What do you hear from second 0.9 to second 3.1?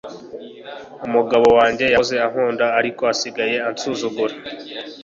umugabo wanjye yahoze ankunda ariko